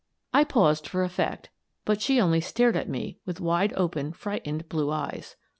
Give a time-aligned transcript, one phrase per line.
[0.33, 1.49] I paused for effect,
[1.85, 5.35] but she only stared at me with wide opened frightened blue eyes.